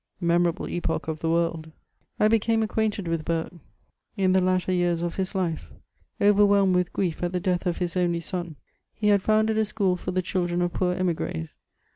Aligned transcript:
MemoraMe 0.19 0.67
epoch 0.71 1.07
of 1.07 1.19
the 1.19 1.27
worid 1.29 1.53
1 1.67 1.73
I 2.21 2.27
became 2.27 2.65
acqnunted 2.67 3.07
with 3.07 3.23
Burke 3.23 3.53
in 4.17 4.33
iiae 4.33 4.41
latter 4.43 4.71
years 4.71 5.03
of 5.03 5.15
las 5.19 5.33
Bfe; 5.33 5.67
overwhehned 6.19 6.73
with 6.73 6.91
grief 6.91 7.21
at 7.21 7.33
the 7.33 7.39
death 7.39 7.65
o£ 7.65 7.77
hie 7.77 7.85
onl 7.85 8.11
j 8.13 8.19
son, 8.19 8.55
he 8.95 9.09
had 9.09 9.21
founded 9.21 9.59
a 9.59 9.61
sduxd 9.61 9.99
£or 10.07 10.11
the 10.15 10.23
duldren 10.23 10.63
of 10.63 10.73
poor 10.73 10.95
emigres. 10.95 11.55